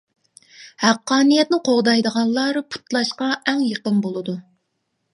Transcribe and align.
-ھەققانىيەتنى 0.83 1.59
قوغدايدىغانلار 1.69 2.61
پۇتلاشقا 2.77 3.31
ئەڭ 3.39 3.65
يېقىن 3.71 4.05
بولىدۇ. 4.09 4.39